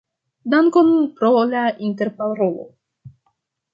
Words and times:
Dankon 0.53 0.89
pro 1.19 1.31
la 1.53 1.61
interparolo. 1.91 2.67